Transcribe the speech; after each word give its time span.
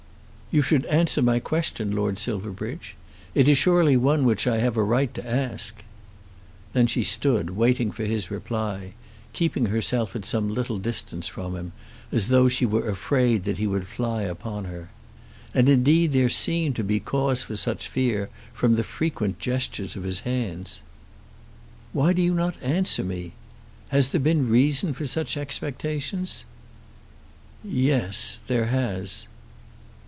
"You 0.53 0.61
should 0.61 0.85
answer 0.87 1.21
my 1.21 1.39
question, 1.39 1.95
Lord 1.95 2.19
Silverbridge. 2.19 2.97
It 3.33 3.47
is 3.47 3.57
surely 3.57 3.95
one 3.95 4.25
which 4.25 4.45
I 4.47 4.57
have 4.57 4.75
a 4.75 4.83
right 4.83 5.13
to 5.13 5.25
ask." 5.25 5.81
Then 6.73 6.87
she 6.87 7.05
stood 7.05 7.51
waiting 7.51 7.89
for 7.89 8.03
his 8.03 8.29
reply, 8.29 8.91
keeping 9.31 9.67
herself 9.67 10.13
at 10.13 10.25
some 10.25 10.53
little 10.53 10.77
distance 10.77 11.29
from 11.29 11.55
him 11.55 11.71
as 12.11 12.27
though 12.27 12.49
she 12.49 12.65
were 12.65 12.89
afraid 12.89 13.45
that 13.45 13.59
he 13.59 13.65
would 13.65 13.87
fly 13.87 14.23
upon 14.23 14.65
her. 14.65 14.89
And 15.53 15.69
indeed 15.69 16.11
there 16.11 16.27
seemed 16.27 16.75
to 16.75 16.83
be 16.83 16.99
cause 16.99 17.43
for 17.43 17.55
such 17.55 17.87
fear 17.87 18.29
from 18.51 18.75
the 18.75 18.83
frequent 18.83 19.39
gestures 19.39 19.95
of 19.95 20.03
his 20.03 20.19
hands. 20.27 20.81
"Why 21.93 22.11
do 22.11 22.21
you 22.21 22.33
not 22.33 22.61
answer 22.61 23.05
me? 23.05 23.31
Has 23.87 24.09
there 24.09 24.19
been 24.19 24.49
reason 24.49 24.91
for 24.93 25.05
such 25.05 25.37
expectations?" 25.37 26.43
"Yes; 27.63 28.39
there 28.47 28.65
has." 28.65 29.29